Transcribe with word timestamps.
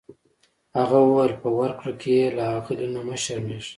هغه 0.77 0.97
وویل 1.01 1.33
په 1.43 1.49
ورکړه 1.59 1.93
کې 2.01 2.11
یې 2.19 2.27
له 2.37 2.43
اغلې 2.57 2.87
نه 2.93 3.01
مه 3.07 3.15
شرمیږه. 3.23 3.69